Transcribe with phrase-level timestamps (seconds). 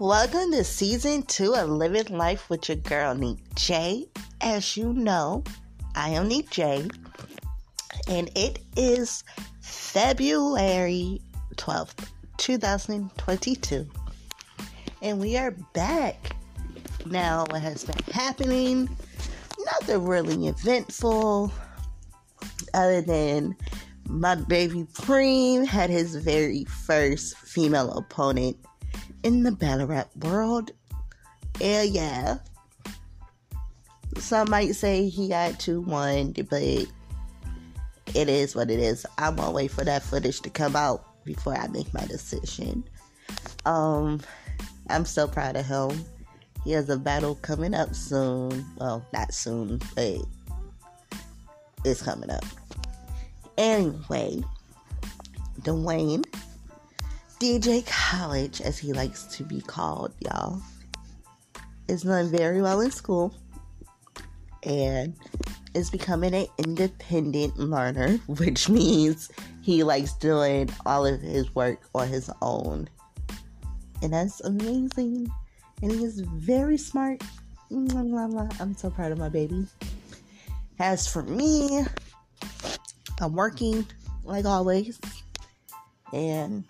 [0.00, 4.08] Welcome to season two of Living Life with your girl, Nique J.
[4.40, 5.44] As you know,
[5.94, 6.88] I am Nique J.
[8.08, 9.22] And it is
[9.60, 11.20] February
[11.54, 13.86] 12th, 2022.
[15.00, 16.34] And we are back.
[17.06, 18.88] Now, what has been happening?
[19.64, 21.52] Nothing really eventful,
[22.74, 23.54] other than
[24.08, 28.56] my baby Preem had his very first female opponent
[29.24, 30.70] in the battle rap world.
[31.60, 32.38] Yeah, yeah.
[34.18, 36.88] Some might say he got 2 1, but it
[38.14, 39.04] is what it is.
[39.18, 42.84] I'm gonna wait for that footage to come out before I make my decision.
[43.64, 44.20] Um,
[44.88, 46.04] I'm so proud of him.
[46.64, 48.64] He has a battle coming up soon.
[48.76, 50.18] Well, not soon, but
[51.84, 52.44] it's coming up.
[53.58, 54.42] Anyway,
[55.62, 56.24] Dwayne
[57.40, 60.60] DJ College, as he likes to be called, y'all,
[61.88, 63.34] is doing very well in school
[64.62, 65.14] and
[65.74, 69.30] is becoming an independent learner, which means
[69.62, 72.88] he likes doing all of his work on his own.
[74.02, 75.30] And that's amazing.
[75.82, 77.22] And he is very smart.
[77.70, 79.66] I'm so proud of my baby.
[80.78, 81.84] As for me,
[83.20, 83.86] I'm working
[84.24, 85.00] like always.
[86.12, 86.64] And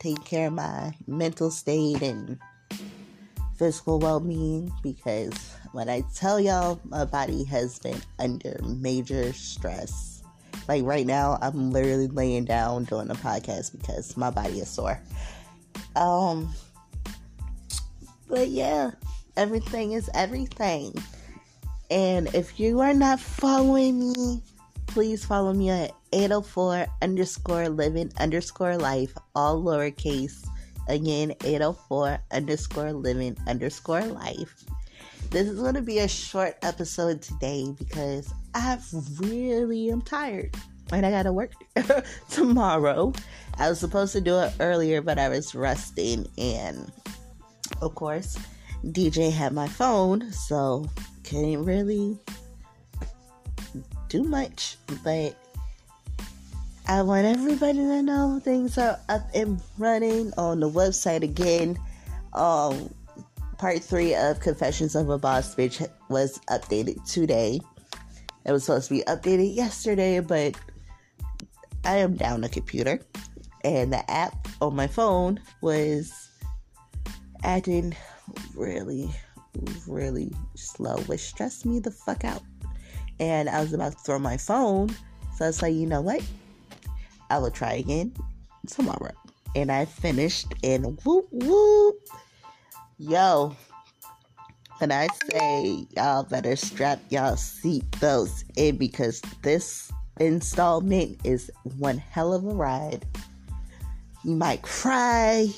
[0.00, 2.38] take care of my mental state and
[3.56, 10.22] physical well being because when I tell y'all, my body has been under major stress.
[10.66, 15.00] Like right now, I'm literally laying down doing a podcast because my body is sore.
[15.94, 16.52] Um,
[18.28, 18.92] but yeah,
[19.36, 20.94] everything is everything.
[21.90, 24.42] And if you are not following me,
[24.86, 30.46] please follow me at 804 underscore living underscore life, all lowercase.
[30.88, 34.64] Again, 804 underscore living underscore life.
[35.30, 38.78] This is going to be a short episode today because I
[39.20, 40.56] really am tired
[40.92, 41.52] and I got to work
[42.30, 43.12] tomorrow.
[43.58, 46.90] I was supposed to do it earlier, but I was resting, and
[47.80, 48.38] of course,
[48.86, 50.86] DJ had my phone, so
[51.24, 52.18] couldn't really
[54.08, 54.76] do much.
[55.04, 55.36] But
[56.90, 61.78] I want everybody to know things are up and running on the website again.
[62.32, 62.92] Um,
[63.58, 67.60] part three of Confessions of a Boss Bitch was updated today.
[68.44, 70.56] It was supposed to be updated yesterday, but
[71.84, 72.98] I am down a computer,
[73.62, 76.12] and the app on my phone was
[77.44, 77.94] acting
[78.56, 79.14] really,
[79.86, 82.42] really slow, which stressed me the fuck out.
[83.20, 84.88] And I was about to throw my phone,
[85.36, 86.20] so I was like, you know what?
[87.30, 88.12] I will try again
[88.66, 89.12] tomorrow.
[89.54, 91.96] And I finished and whoop whoop.
[92.98, 93.56] Yo,
[94.78, 101.98] when I say y'all better strap y'all seat seatbelts in because this installment is one
[101.98, 103.06] hell of a ride.
[104.24, 105.48] You might cry,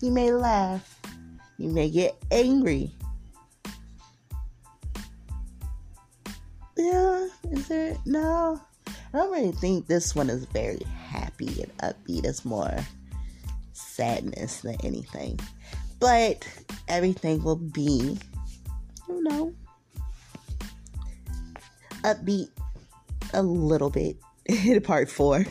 [0.00, 1.00] you may laugh,
[1.56, 2.92] you may get angry.
[6.76, 7.96] Yeah, is there?
[8.06, 8.60] No,
[9.12, 12.24] I don't really think this one is very happy and upbeat.
[12.26, 12.76] It's more
[13.72, 15.40] sadness than anything.
[15.98, 16.46] But
[16.88, 18.18] everything will be,
[19.08, 19.54] you know,
[22.04, 22.48] upbeat
[23.32, 25.46] a little bit in part four.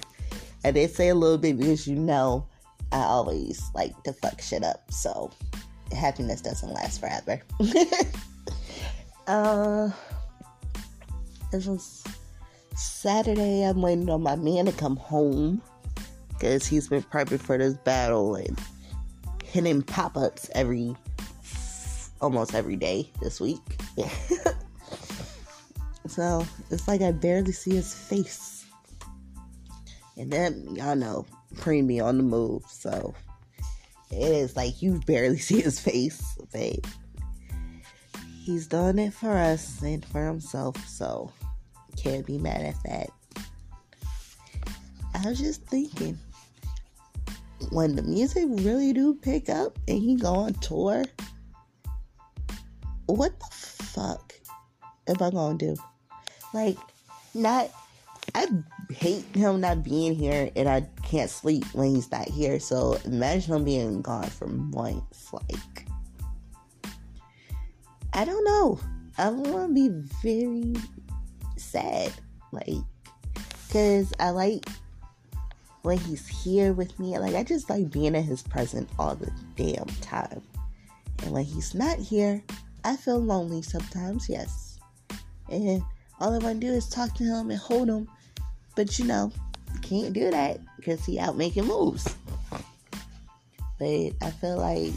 [0.64, 2.48] I did say a little bit because you know
[2.92, 4.92] I always like to fuck shit up.
[4.92, 5.32] So
[5.92, 7.42] happiness doesn't last forever.
[9.28, 9.90] uh,
[11.52, 12.04] this was
[12.78, 15.64] Saturday, I'm waiting on my man to come home
[16.30, 18.60] because he's been prepping for this battle and
[19.44, 20.96] hitting pop ups every
[22.22, 23.80] almost every day this week.
[26.08, 28.68] so it's like I barely see his face.
[30.16, 31.26] And then y'all know
[31.56, 33.16] Preem on the move, so
[34.12, 36.86] it is like you barely see his face, but
[38.44, 41.32] he's done it for us and for himself, so
[41.98, 43.10] can't be mad at that.
[45.14, 46.18] I was just thinking,
[47.72, 51.04] when the music really do pick up and he go on tour,
[53.08, 54.34] what the fuck
[55.08, 55.76] am I gonna do?
[56.54, 56.78] Like,
[57.34, 57.70] not.
[58.36, 58.48] I
[58.92, 62.60] hate him not being here, and I can't sleep when he's not here.
[62.60, 65.34] So imagine him being gone for months.
[65.34, 65.88] Like,
[68.14, 68.80] I don't know.
[69.18, 69.90] I'm gonna be
[70.22, 70.76] very
[71.68, 72.12] sad.
[72.52, 72.84] Like,
[73.68, 74.66] because I like
[75.84, 77.18] when he's here with me.
[77.18, 80.42] Like, I just like being in his presence all the damn time.
[81.24, 82.44] And when he's not here,
[82.84, 84.80] I feel lonely sometimes, yes.
[85.50, 85.82] And
[86.20, 88.08] all I want to do is talk to him and hold him.
[88.76, 89.32] But you know,
[89.82, 92.16] can't do that because he out making moves.
[93.80, 94.92] But I feel like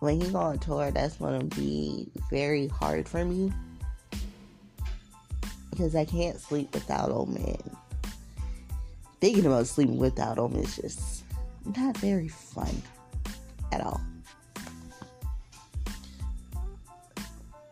[0.00, 3.52] when he go on tour, that's gonna be very hard for me
[5.74, 7.76] because I can't sleep without old man.
[9.20, 11.24] Thinking about sleeping without him is just
[11.76, 12.82] not very fun
[13.72, 14.00] at all.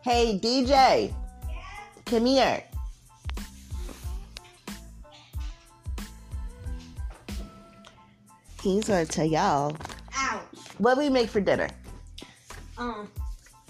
[0.01, 1.13] Hey DJ,
[2.05, 2.61] come here.
[8.61, 9.77] He's gonna tell y'all
[10.15, 10.41] Ouch.
[10.77, 11.69] what we make for dinner.
[12.77, 13.07] Um,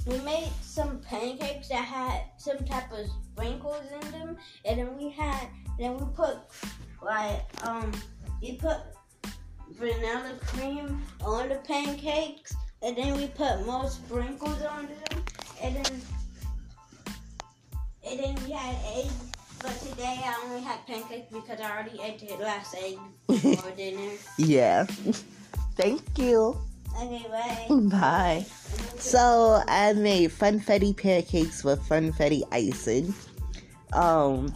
[0.08, 5.10] we made some pancakes that had some type of sprinkles in them, and then we
[5.10, 5.48] had,
[5.80, 6.38] then we put
[7.02, 7.92] like um,
[8.42, 8.78] we put
[9.72, 15.24] vanilla cream on the pancakes, and then we put more sprinkles on them,
[15.62, 16.02] and then
[18.10, 19.14] and then we had eggs.
[19.62, 22.98] But today I only had pancakes because I already ate the last egg
[23.62, 24.12] for dinner.
[24.38, 24.84] Yeah.
[25.76, 26.60] Thank you.
[27.02, 27.68] Okay, bye.
[27.90, 28.46] Bye.
[29.00, 33.14] So I made funfetti pancakes with funfetti icing.
[33.92, 34.54] Um,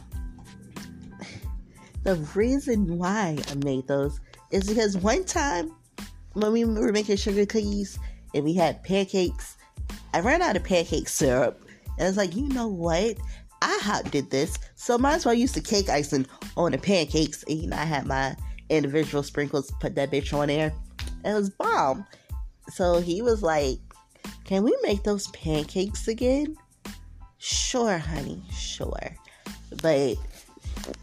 [2.04, 4.20] the reason why I made those
[4.52, 5.72] is because one time
[6.34, 8.00] when we were making sugar cookies
[8.34, 9.58] and we had pancakes,
[10.14, 11.62] I ran out of pancake syrup.
[11.98, 13.18] And I was like, you know what?
[13.62, 17.44] I hot did this, so might as well use the cake icing on the pancakes.
[17.44, 18.36] And you know, I had my
[18.70, 20.72] individual sprinkles, put that bitch on there.
[21.24, 22.06] And it was bomb.
[22.70, 23.80] So he was like,
[24.46, 26.56] Can we make those pancakes again?
[27.38, 29.16] Sure, honey, sure.
[29.82, 30.16] But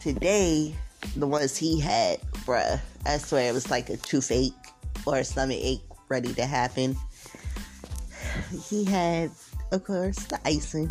[0.00, 0.74] today,
[1.16, 4.52] the ones he had, bruh, I swear it was like a toothache
[5.06, 6.96] or a stomach ache ready to happen.
[8.68, 9.30] He had,
[9.72, 10.90] of course, the icing,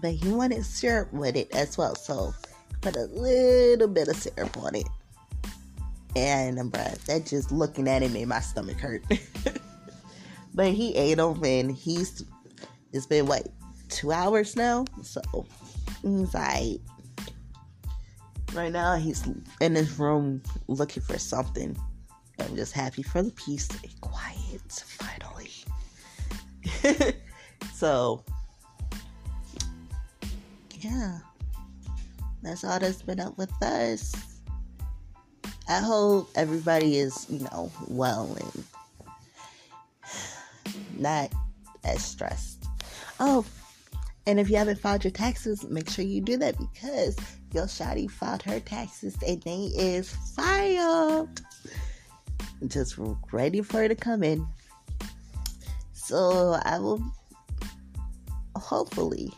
[0.00, 1.94] but he wanted syrup with it as well.
[1.94, 2.34] So
[2.80, 4.88] put a little bit of syrup on it.
[6.16, 9.04] And bruh, that just looking at it made my stomach hurt.
[10.54, 12.24] but he ate them and he's
[12.92, 13.48] it's been what
[13.88, 15.20] two hours now, so
[16.02, 16.80] he's like
[18.54, 19.26] right now he's
[19.60, 21.76] in his room looking for something.
[22.40, 25.50] I'm just happy for the peace and quiet finally.
[27.74, 28.24] so
[30.80, 31.18] yeah,
[32.42, 34.14] that's all that's been up with us.
[35.68, 38.64] I hope everybody is, you know, well and
[40.98, 41.32] not
[41.84, 42.64] as stressed.
[43.20, 43.44] Oh,
[44.26, 47.16] and if you haven't filed your taxes, make sure you do that because
[47.52, 51.40] your shawty filed her taxes and they is filed.
[52.66, 52.96] Just
[53.32, 54.46] ready for it to come in.
[55.92, 57.02] So I will
[58.56, 59.32] hopefully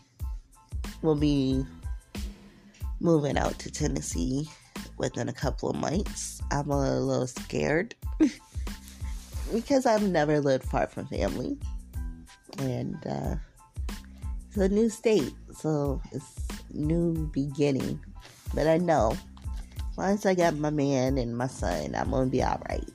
[1.02, 1.64] will be
[3.00, 4.48] moving out to Tennessee
[4.98, 6.40] within a couple of months.
[6.50, 7.94] I'm a little scared
[9.52, 11.58] because I've never lived far from family.
[12.58, 13.36] And uh,
[14.48, 16.40] it's a new state, so it's
[16.72, 18.00] new beginning.
[18.54, 19.16] But I know
[19.96, 22.88] once I got my man and my son, I'm gonna be alright.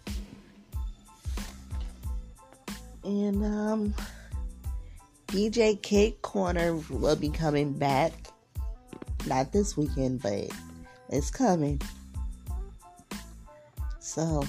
[3.03, 3.93] And um
[5.27, 8.13] DJ Cake Corner will be coming back.
[9.27, 10.49] Not this weekend, but
[11.09, 11.81] it's coming.
[13.99, 14.45] So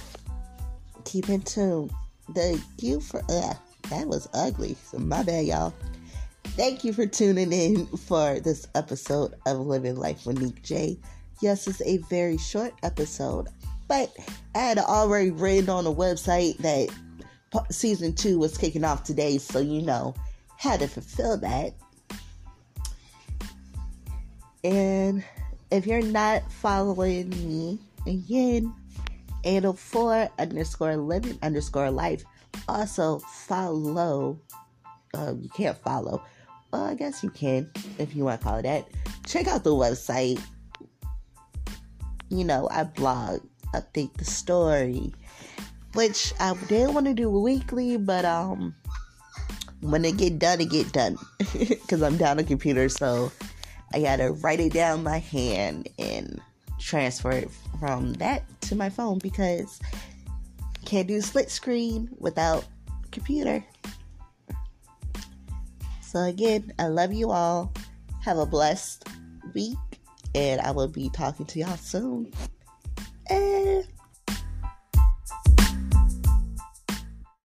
[1.06, 1.90] keep in tune.
[2.34, 3.54] Thank you for uh,
[3.88, 4.76] that was ugly.
[4.82, 5.72] So my bad, y'all.
[6.44, 10.98] Thank you for tuning in for this episode of Living Life with Nique J.
[11.40, 13.48] Yes, it's a very short episode,
[13.88, 14.14] but
[14.54, 16.88] I had already read on the website that
[17.70, 20.14] season two was kicking off today, so you know,
[20.56, 21.74] had to fulfill that.
[24.64, 25.22] And
[25.70, 28.74] if you're not following me, again,
[29.46, 32.24] 804 underscore living underscore life.
[32.68, 34.40] Also follow.
[35.14, 36.22] Uh, you can't follow.
[36.72, 38.88] Well, I guess you can if you want to call it that.
[39.24, 40.40] Check out the website.
[42.28, 43.40] You know, I blog,
[43.72, 45.14] update the story,
[45.94, 48.74] which I did want to do weekly, but um,
[49.80, 51.16] when it get done, it get done
[51.52, 53.30] because I'm down a computer, so
[53.94, 56.40] I gotta write it down by hand and
[56.86, 57.50] transfer it
[57.80, 59.80] from that to my phone because
[60.84, 62.64] can't do split screen without
[63.10, 63.64] computer.
[66.00, 67.72] So again, I love you all.
[68.22, 69.08] Have a blessed
[69.52, 69.76] week
[70.34, 72.32] and I will be talking to y'all soon.